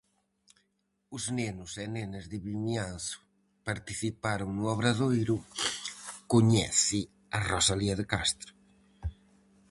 Os 1.15 1.23
nenos 1.37 1.71
e 1.83 1.85
nenas 1.95 2.25
de 2.31 2.37
Vimianzo 2.47 3.17
participaron 3.67 4.49
no 4.57 4.63
obradoiro 4.75 5.35
"coñece 6.31 7.01
a 7.37 7.37
Rosalía 7.51 7.95
de 7.97 8.05
Castro". 8.13 8.51